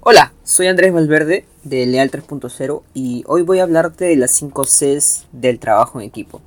Hola, 0.00 0.32
soy 0.44 0.68
Andrés 0.68 0.92
Valverde 0.92 1.46
de 1.64 1.84
Leal 1.86 2.10
3.0 2.10 2.82
y 2.94 3.24
hoy 3.26 3.42
voy 3.42 3.58
a 3.58 3.64
hablarte 3.64 4.04
de 4.04 4.16
las 4.16 4.30
5 4.32 4.64
Cs 4.64 5.26
del 5.32 5.58
trabajo 5.58 6.00
en 6.00 6.06
equipo. 6.06 6.40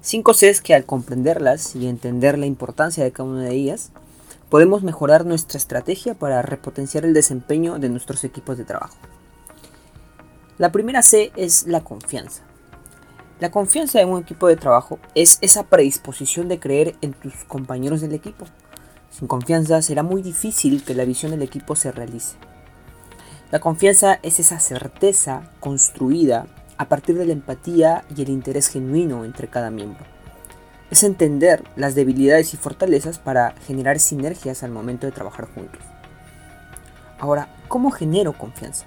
5 0.00 0.32
Cs 0.32 0.62
que 0.62 0.74
al 0.74 0.86
comprenderlas 0.86 1.76
y 1.76 1.86
entender 1.86 2.38
la 2.38 2.46
importancia 2.46 3.04
de 3.04 3.12
cada 3.12 3.28
una 3.28 3.42
de 3.44 3.54
ellas, 3.54 3.90
podemos 4.48 4.82
mejorar 4.82 5.26
nuestra 5.26 5.58
estrategia 5.58 6.14
para 6.14 6.40
repotenciar 6.40 7.04
el 7.04 7.12
desempeño 7.12 7.78
de 7.78 7.90
nuestros 7.90 8.24
equipos 8.24 8.56
de 8.56 8.64
trabajo. 8.64 8.96
La 10.56 10.72
primera 10.72 11.02
C 11.02 11.30
es 11.36 11.66
la 11.66 11.82
confianza. 11.82 12.42
La 13.40 13.50
confianza 13.50 14.00
en 14.00 14.08
un 14.08 14.22
equipo 14.22 14.48
de 14.48 14.56
trabajo 14.56 14.98
es 15.14 15.38
esa 15.42 15.64
predisposición 15.64 16.48
de 16.48 16.60
creer 16.60 16.96
en 17.02 17.12
tus 17.12 17.34
compañeros 17.44 18.00
del 18.00 18.14
equipo. 18.14 18.46
Sin 19.10 19.28
confianza 19.28 19.82
será 19.82 20.02
muy 20.02 20.22
difícil 20.22 20.82
que 20.82 20.94
la 20.94 21.04
visión 21.04 21.32
del 21.32 21.42
equipo 21.42 21.76
se 21.76 21.92
realice. 21.92 22.36
La 23.50 23.60
confianza 23.60 24.18
es 24.22 24.40
esa 24.40 24.58
certeza 24.58 25.42
construida 25.60 26.46
a 26.76 26.88
partir 26.88 27.16
de 27.16 27.26
la 27.26 27.32
empatía 27.32 28.04
y 28.16 28.22
el 28.22 28.30
interés 28.30 28.68
genuino 28.68 29.24
entre 29.24 29.48
cada 29.48 29.70
miembro. 29.70 30.04
Es 30.90 31.04
entender 31.04 31.62
las 31.76 31.94
debilidades 31.94 32.54
y 32.54 32.56
fortalezas 32.56 33.18
para 33.18 33.52
generar 33.66 33.98
sinergias 33.98 34.62
al 34.62 34.70
momento 34.70 35.06
de 35.06 35.12
trabajar 35.12 35.46
juntos. 35.54 35.80
Ahora, 37.18 37.48
¿cómo 37.68 37.90
genero 37.90 38.32
confianza? 38.32 38.86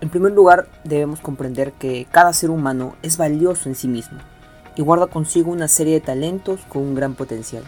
En 0.00 0.08
primer 0.08 0.32
lugar, 0.32 0.66
debemos 0.82 1.20
comprender 1.20 1.72
que 1.72 2.06
cada 2.10 2.32
ser 2.32 2.50
humano 2.50 2.96
es 3.02 3.16
valioso 3.16 3.68
en 3.68 3.76
sí 3.76 3.86
mismo 3.86 4.18
y 4.74 4.82
guarda 4.82 5.06
consigo 5.06 5.52
una 5.52 5.68
serie 5.68 5.94
de 5.94 6.00
talentos 6.00 6.60
con 6.68 6.82
un 6.82 6.94
gran 6.94 7.14
potencial. 7.14 7.62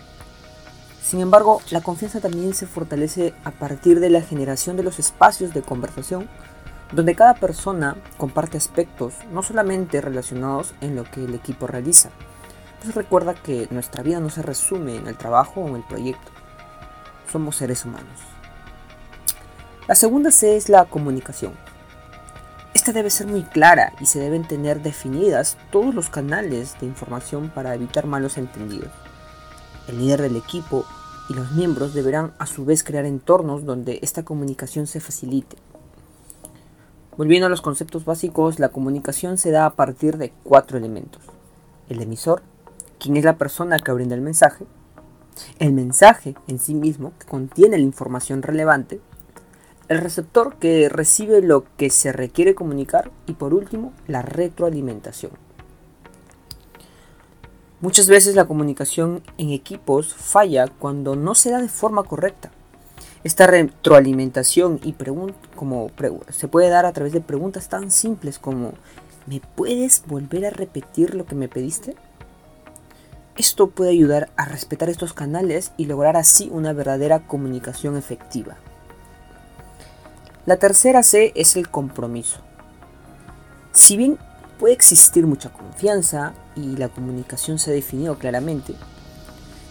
Sin 1.04 1.20
embargo, 1.20 1.60
la 1.70 1.82
confianza 1.82 2.18
también 2.20 2.54
se 2.54 2.66
fortalece 2.66 3.34
a 3.44 3.50
partir 3.50 4.00
de 4.00 4.08
la 4.08 4.22
generación 4.22 4.78
de 4.78 4.82
los 4.82 4.98
espacios 4.98 5.52
de 5.52 5.60
conversación, 5.60 6.30
donde 6.92 7.14
cada 7.14 7.34
persona 7.34 7.96
comparte 8.16 8.56
aspectos 8.56 9.12
no 9.30 9.42
solamente 9.42 10.00
relacionados 10.00 10.74
en 10.80 10.96
lo 10.96 11.04
que 11.04 11.22
el 11.22 11.34
equipo 11.34 11.66
realiza. 11.66 12.08
Pues 12.80 12.94
recuerda 12.94 13.34
que 13.34 13.68
nuestra 13.70 14.02
vida 14.02 14.18
no 14.18 14.30
se 14.30 14.40
resume 14.40 14.96
en 14.96 15.06
el 15.06 15.18
trabajo 15.18 15.60
o 15.60 15.68
en 15.68 15.76
el 15.76 15.82
proyecto. 15.82 16.32
Somos 17.30 17.56
seres 17.56 17.84
humanos. 17.84 18.20
La 19.86 19.96
segunda 19.96 20.30
C 20.30 20.56
es 20.56 20.70
la 20.70 20.86
comunicación. 20.86 21.52
Esta 22.72 22.92
debe 22.92 23.10
ser 23.10 23.26
muy 23.26 23.42
clara 23.42 23.92
y 24.00 24.06
se 24.06 24.20
deben 24.20 24.48
tener 24.48 24.80
definidas 24.80 25.58
todos 25.70 25.94
los 25.94 26.08
canales 26.08 26.80
de 26.80 26.86
información 26.86 27.50
para 27.50 27.74
evitar 27.74 28.06
malos 28.06 28.38
entendidos. 28.38 28.90
El 29.88 29.98
líder 29.98 30.22
del 30.22 30.36
equipo 30.36 30.84
y 31.28 31.34
los 31.34 31.52
miembros 31.52 31.94
deberán 31.94 32.32
a 32.38 32.46
su 32.46 32.64
vez 32.64 32.84
crear 32.84 33.04
entornos 33.04 33.64
donde 33.64 33.98
esta 34.02 34.24
comunicación 34.24 34.86
se 34.86 35.00
facilite. 35.00 35.56
Volviendo 37.16 37.46
a 37.46 37.50
los 37.50 37.62
conceptos 37.62 38.04
básicos, 38.04 38.58
la 38.58 38.70
comunicación 38.70 39.38
se 39.38 39.50
da 39.50 39.66
a 39.66 39.74
partir 39.74 40.18
de 40.18 40.32
cuatro 40.42 40.78
elementos. 40.78 41.22
El 41.88 42.02
emisor, 42.02 42.42
quien 42.98 43.16
es 43.16 43.24
la 43.24 43.36
persona 43.36 43.78
que 43.78 43.92
brinda 43.92 44.14
el 44.14 44.20
mensaje, 44.20 44.66
el 45.58 45.72
mensaje 45.72 46.34
en 46.48 46.58
sí 46.58 46.74
mismo, 46.74 47.12
que 47.18 47.26
contiene 47.26 47.78
la 47.78 47.84
información 47.84 48.42
relevante, 48.42 49.00
el 49.88 49.98
receptor 49.98 50.56
que 50.56 50.88
recibe 50.88 51.42
lo 51.42 51.64
que 51.76 51.90
se 51.90 52.12
requiere 52.12 52.54
comunicar 52.54 53.10
y 53.26 53.34
por 53.34 53.52
último 53.52 53.92
la 54.06 54.22
retroalimentación. 54.22 55.32
Muchas 57.84 58.08
veces 58.08 58.34
la 58.34 58.46
comunicación 58.46 59.22
en 59.36 59.50
equipos 59.50 60.14
falla 60.14 60.68
cuando 60.68 61.16
no 61.16 61.34
se 61.34 61.50
da 61.50 61.60
de 61.60 61.68
forma 61.68 62.02
correcta. 62.02 62.50
Esta 63.24 63.46
retroalimentación 63.46 64.80
y 64.82 64.94
como 65.54 65.90
se 66.30 66.48
puede 66.48 66.70
dar 66.70 66.86
a 66.86 66.94
través 66.94 67.12
de 67.12 67.20
preguntas 67.20 67.68
tan 67.68 67.90
simples 67.90 68.38
como 68.38 68.72
¿me 69.26 69.42
puedes 69.54 70.02
volver 70.06 70.46
a 70.46 70.50
repetir 70.50 71.14
lo 71.14 71.26
que 71.26 71.34
me 71.34 71.46
pediste? 71.46 71.94
Esto 73.36 73.68
puede 73.68 73.90
ayudar 73.90 74.30
a 74.36 74.46
respetar 74.46 74.88
estos 74.88 75.12
canales 75.12 75.72
y 75.76 75.84
lograr 75.84 76.16
así 76.16 76.48
una 76.50 76.72
verdadera 76.72 77.26
comunicación 77.26 77.98
efectiva. 77.98 78.56
La 80.46 80.56
tercera 80.56 81.02
C 81.02 81.32
es 81.34 81.54
el 81.54 81.68
compromiso. 81.68 82.38
Si 83.72 83.98
bien 83.98 84.16
puede 84.58 84.72
existir 84.72 85.26
mucha 85.26 85.52
confianza 85.52 86.32
y 86.56 86.76
la 86.76 86.88
comunicación 86.88 87.58
se 87.58 87.70
ha 87.70 87.74
definido 87.74 88.18
claramente, 88.18 88.74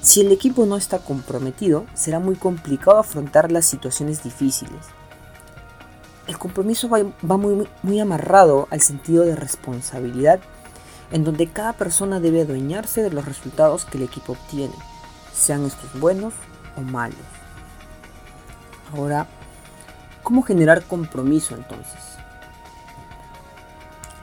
si 0.04 0.20
el 0.20 0.34
equipo 0.34 0.66
no 0.66 0.76
está 0.76 1.00
comprometido, 1.00 1.86
será 1.94 2.20
muy 2.20 2.36
complicado 2.36 3.00
afrontar 3.00 3.54
las 3.54 3.66
situaciones 3.66 4.22
difíciles. 4.22 4.86
El 6.28 6.38
compromiso 6.38 6.90
va, 6.90 7.38
muy, 7.38 7.68
muy 7.84 8.00
amarrado 8.02 8.68
al 8.70 8.82
sentido 8.82 9.24
de 9.24 9.38
responsabilidad, 9.38 10.42
en 11.14 11.24
donde 11.24 11.48
cada 11.48 11.72
persona 11.72 12.20
debe 12.20 12.42
adueñarse 12.42 13.02
de 13.02 13.12
los 13.12 13.24
resultados 13.24 13.86
que 13.86 13.98
el 13.98 14.04
equipo 14.04 14.34
obtiene, 14.34 14.76
sean 15.34 15.66
estos 15.66 15.98
buenos 15.98 16.34
o 16.76 16.82
malos. 16.82 17.18
Ahora, 18.94 19.28
¿cómo 20.22 20.42
generar 20.42 20.84
compromiso 20.84 21.56
entonces? 21.56 22.18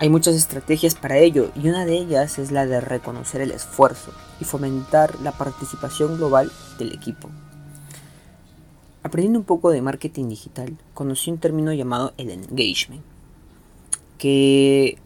Hay 0.00 0.09
muchas 0.09 0.34
estrategias 0.34 0.94
para 0.94 1.19
ello 1.19 1.53
y 1.55 1.69
una 1.69 1.84
de 1.84 1.99
ellas 1.99 2.38
es 2.38 2.50
la 2.50 2.65
de 2.65 2.81
reconocer 2.81 3.43
el 3.43 3.50
esfuerzo 3.50 4.12
y 4.41 4.47
fomentar 4.47 5.21
la 5.21 5.33
participación 5.33 6.16
global 6.16 6.50
del 6.78 6.94
equipo. 6.94 7.28
Aprendiendo 9.03 9.41
un 9.41 9.44
poco 9.44 9.71
de 9.71 9.83
marketing 9.83 10.31
digital, 10.31 10.78
conocí 10.94 11.31
un 11.31 11.37
término 11.37 11.75
llamado 11.75 12.15
el 12.16 12.31
engagement, 12.31 13.03
que 14.16 14.97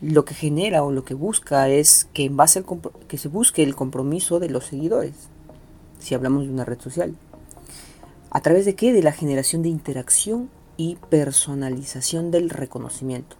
lo 0.00 0.24
que 0.24 0.34
genera 0.34 0.84
o 0.84 0.92
lo 0.92 1.04
que 1.04 1.14
busca 1.14 1.68
es 1.68 2.06
que 2.14 2.26
en 2.26 2.36
base 2.36 2.62
que 3.08 3.18
se 3.18 3.26
busque 3.26 3.64
el 3.64 3.74
compromiso 3.74 4.38
de 4.38 4.48
los 4.48 4.66
seguidores, 4.66 5.14
si 5.98 6.14
hablamos 6.14 6.44
de 6.44 6.52
una 6.52 6.64
red 6.64 6.80
social. 6.80 7.16
¿A 8.30 8.40
través 8.42 8.64
de 8.64 8.76
qué? 8.76 8.92
De 8.92 9.02
la 9.02 9.10
generación 9.10 9.62
de 9.62 9.70
interacción 9.70 10.50
y 10.76 10.98
personalización 11.10 12.30
del 12.30 12.48
reconocimiento 12.48 13.36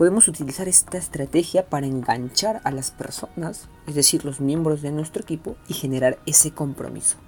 podemos 0.00 0.28
utilizar 0.28 0.66
esta 0.66 0.96
estrategia 0.96 1.66
para 1.66 1.84
enganchar 1.84 2.62
a 2.64 2.70
las 2.70 2.90
personas, 2.90 3.68
es 3.86 3.94
decir, 3.94 4.24
los 4.24 4.40
miembros 4.40 4.80
de 4.80 4.92
nuestro 4.92 5.20
equipo, 5.20 5.56
y 5.68 5.74
generar 5.74 6.18
ese 6.24 6.52
compromiso. 6.52 7.18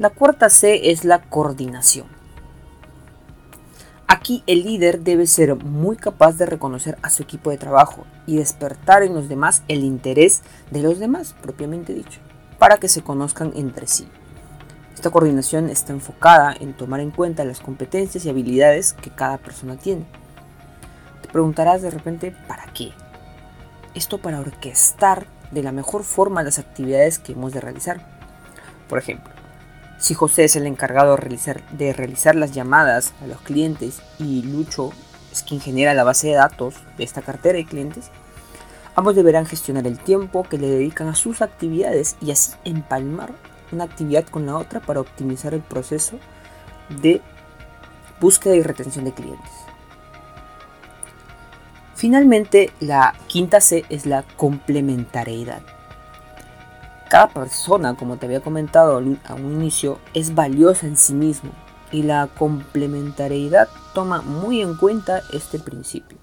La 0.00 0.10
cuarta 0.10 0.48
C 0.50 0.90
es 0.90 1.04
la 1.04 1.22
coordinación. 1.22 2.08
Aquí 4.08 4.42
el 4.48 4.64
líder 4.64 5.02
debe 5.02 5.28
ser 5.28 5.54
muy 5.54 5.94
capaz 5.94 6.32
de 6.32 6.46
reconocer 6.46 6.98
a 7.02 7.10
su 7.10 7.22
equipo 7.22 7.50
de 7.50 7.58
trabajo 7.58 8.04
y 8.26 8.38
despertar 8.38 9.04
en 9.04 9.14
los 9.14 9.28
demás 9.28 9.62
el 9.68 9.84
interés 9.84 10.42
de 10.72 10.82
los 10.82 10.98
demás, 10.98 11.36
propiamente 11.40 11.94
dicho, 11.94 12.18
para 12.58 12.78
que 12.78 12.88
se 12.88 13.02
conozcan 13.02 13.52
entre 13.54 13.86
sí. 13.86 14.08
Esta 14.92 15.10
coordinación 15.10 15.70
está 15.70 15.92
enfocada 15.92 16.52
en 16.58 16.76
tomar 16.76 16.98
en 16.98 17.12
cuenta 17.12 17.44
las 17.44 17.60
competencias 17.60 18.24
y 18.24 18.28
habilidades 18.28 18.92
que 18.92 19.10
cada 19.10 19.38
persona 19.38 19.76
tiene 19.76 20.04
preguntarás 21.32 21.82
de 21.82 21.90
repente, 21.90 22.34
¿para 22.46 22.66
qué? 22.66 22.92
Esto 23.94 24.18
para 24.18 24.40
orquestar 24.40 25.26
de 25.50 25.62
la 25.62 25.72
mejor 25.72 26.04
forma 26.04 26.42
las 26.42 26.58
actividades 26.58 27.18
que 27.18 27.32
hemos 27.32 27.52
de 27.52 27.60
realizar. 27.60 28.00
Por 28.88 28.98
ejemplo, 28.98 29.32
si 29.98 30.14
José 30.14 30.44
es 30.44 30.56
el 30.56 30.66
encargado 30.66 31.16
de 31.16 31.92
realizar, 31.92 32.34
las 32.34 32.52
llamadas 32.52 33.12
a 33.22 33.26
los 33.26 33.40
clientes 33.40 34.02
y 34.18 34.42
Lucho 34.42 34.90
es 35.30 35.42
quien 35.42 35.60
genera 35.60 35.94
la 35.94 36.04
base 36.04 36.28
de 36.28 36.34
datos 36.34 36.74
de 36.98 37.04
esta 37.04 37.22
cartera 37.22 37.56
de 37.56 37.64
clientes, 37.64 38.10
ambos 38.94 39.14
deberán 39.14 39.46
gestionar 39.46 39.86
el 39.86 39.98
tiempo 39.98 40.42
que 40.42 40.58
le 40.58 40.68
dedican 40.68 41.08
a 41.08 41.14
sus 41.14 41.40
actividades 41.40 42.16
y 42.20 42.32
así 42.32 42.52
empalmar 42.64 43.32
una 43.70 43.84
actividad 43.84 44.26
con 44.26 44.44
la 44.44 44.56
otra 44.56 44.80
para 44.80 45.00
optimizar 45.00 45.54
el 45.54 45.62
proceso 45.62 46.18
de 47.00 47.22
búsqueda 48.20 48.54
y 48.56 48.62
retención 48.62 49.04
de 49.04 49.12
clientes. 49.12 49.50
Finalmente, 52.02 52.72
la 52.80 53.14
quinta 53.28 53.60
C 53.60 53.84
es 53.88 54.06
la 54.06 54.24
complementariedad. 54.36 55.62
Cada 57.08 57.28
persona, 57.28 57.94
como 57.94 58.16
te 58.16 58.26
había 58.26 58.40
comentado 58.40 58.96
a 58.96 59.34
un 59.34 59.52
inicio, 59.52 60.00
es 60.12 60.34
valiosa 60.34 60.88
en 60.88 60.96
sí 60.96 61.14
mismo 61.14 61.52
y 61.92 62.02
la 62.02 62.26
complementariedad 62.36 63.68
toma 63.94 64.20
muy 64.20 64.60
en 64.62 64.74
cuenta 64.74 65.22
este 65.32 65.60
principio. 65.60 66.18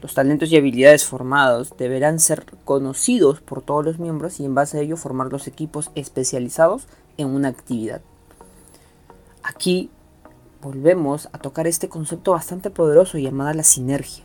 Los 0.00 0.14
talentos 0.14 0.50
y 0.50 0.56
habilidades 0.56 1.04
formados 1.04 1.72
deberán 1.78 2.18
ser 2.18 2.44
conocidos 2.64 3.40
por 3.40 3.62
todos 3.62 3.84
los 3.84 4.00
miembros 4.00 4.40
y 4.40 4.44
en 4.44 4.56
base 4.56 4.78
a 4.78 4.80
ello 4.80 4.96
formar 4.96 5.30
los 5.30 5.46
equipos 5.46 5.92
especializados 5.94 6.88
en 7.16 7.28
una 7.28 7.46
actividad. 7.46 8.00
Aquí 9.44 9.88
volvemos 10.60 11.28
a 11.32 11.38
tocar 11.38 11.68
este 11.68 11.88
concepto 11.88 12.32
bastante 12.32 12.70
poderoso 12.70 13.18
llamado 13.18 13.54
la 13.54 13.62
sinergia 13.62 14.24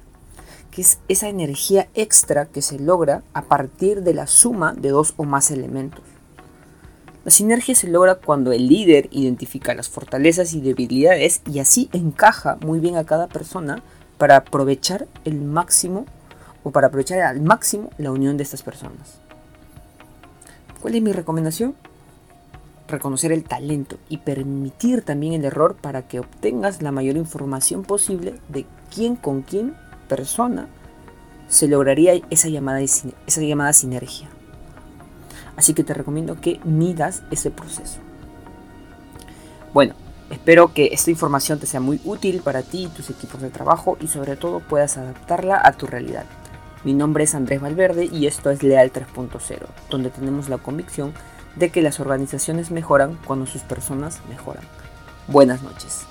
que 0.75 0.81
es 0.81 1.00
esa 1.07 1.30
energía 1.30 1.88
extra 1.94 2.48
que 2.48 2.62
se 2.62 2.77
logra 2.77 3.24
a 3.33 3.44
partir 3.44 4.04
de 4.04 4.13
la 4.13 4.27
suma 4.27 4.74
de 4.74 4.89
dos 4.89 5.13
o 5.16 5.24
más 5.24 5.50
elementos. 5.50 6.04
La 7.24 7.31
sinergia 7.31 7.74
se 7.74 7.88
logra 7.88 8.16
cuando 8.16 8.51
el 8.51 8.68
líder 8.68 9.07
identifica 9.12 9.74
las 9.74 9.88
fortalezas 9.88 10.51
y 10.54 10.60
debilidades 10.60 11.42
y 11.50 11.60
así 11.60 11.89
encaja 11.94 12.57
muy 12.60 12.81
bien 12.81 12.98
a 12.98 13.06
cada 13.06 13.27
persona 13.27 13.83
para 14.18 14.36
aprovechar 14.36 15.07
el 15.24 15.39
máximo 15.39 16.07
o 16.66 16.72
para 16.72 16.88
aprovechar 16.88 17.21
al 17.21 17.39
máximo 17.39 17.89
la 17.98 18.12
unión 18.12 18.36
de 18.36 18.44
estas 18.44 18.62
personas. 18.62 19.21
¿Cuál 20.81 20.95
es 20.95 21.01
mi 21.01 21.13
recomendación? 21.13 21.74
Reconocer 22.89 23.31
el 23.31 23.45
talento 23.45 23.98
y 24.10 24.18
permitir 24.18 25.04
también 25.04 25.31
el 25.36 25.45
error 25.45 25.78
para 25.78 26.06
que 26.10 26.19
obtengas 26.19 26.81
la 26.81 26.92
mayor 26.92 27.16
información 27.16 27.83
posible 27.83 28.36
de 28.50 28.66
quién 28.94 29.16
con 29.16 29.42
quién 29.42 29.74
persona 30.07 30.68
se 31.48 31.68
lograría 31.68 32.13
esa 32.30 32.50
llamada, 32.50 32.81
esa 32.81 33.42
llamada 33.42 33.74
sinergia. 33.74 34.30
Así 35.57 35.74
que 35.74 35.84
te 35.84 35.94
recomiendo 35.94 36.40
que 36.40 36.60
midas 36.63 37.24
ese 37.31 37.52
proceso. 37.52 38.00
Bueno, 39.74 39.94
espero 40.30 40.74
que 40.74 40.88
esta 40.92 41.12
información 41.12 41.60
te 41.60 41.66
sea 41.66 41.80
muy 41.80 42.02
útil 42.04 42.42
para 42.42 42.62
ti 42.62 42.86
y 42.86 42.88
tus 42.88 43.10
equipos 43.10 43.42
de 43.42 43.50
trabajo 43.50 43.98
y 44.02 44.07
sobre 44.07 44.36
todo 44.36 44.60
puedas 44.60 44.98
adaptarla 44.98 45.62
a 45.63 45.74
tu 45.74 45.88
realidad. 45.88 46.25
Mi 46.84 46.94
nombre 46.94 47.24
es 47.24 47.36
Andrés 47.36 47.62
Valverde 47.62 48.06
y 48.06 48.28
esto 48.28 48.52
es 48.52 48.63
Leal 48.63 48.92
3.0, 48.92 49.66
donde 49.90 50.10
tenemos 50.10 50.50
la 50.50 50.57
convicción 50.57 51.13
de 51.56 51.72
que 51.72 51.81
las 51.81 52.00
organizaciones 52.00 52.69
mejoran 52.69 53.18
cuando 53.25 53.46
sus 53.46 53.63
personas 53.63 54.22
mejoran. 54.30 54.63
Buenas 55.28 55.63
noches. 55.63 56.06